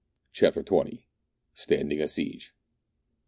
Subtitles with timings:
[0.33, 0.63] 189 CHAPTER
[0.97, 1.03] XX.
[1.53, 2.55] STANDING A SIEGE.